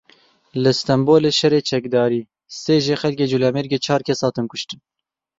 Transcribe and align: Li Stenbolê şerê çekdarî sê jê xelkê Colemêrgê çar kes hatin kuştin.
Li 0.61 0.71
Stenbolê 0.79 1.31
şerê 1.39 1.59
çekdarî 1.69 2.21
sê 2.61 2.75
jê 2.85 2.95
xelkê 3.01 3.25
Colemêrgê 3.31 3.79
çar 3.85 4.01
kes 4.07 4.19
hatin 4.25 4.45
kuştin. 4.51 4.79